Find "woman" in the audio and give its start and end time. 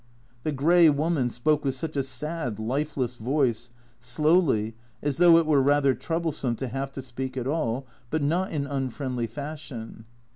0.89-1.29